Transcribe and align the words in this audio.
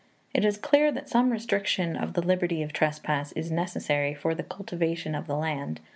It 0.33 0.43
is 0.43 0.57
clear 0.57 0.91
that 0.93 1.09
some 1.09 1.29
restriction 1.31 1.95
of 1.95 2.13
the 2.13 2.23
liberty 2.23 2.63
of 2.63 2.73
trespass 2.73 3.31
is 3.33 3.51
necessary 3.51 4.15
for 4.15 4.33
the 4.33 4.41
cultivation 4.41 5.13
of 5.13 5.27
the 5.27 5.37
land. 5.37 5.79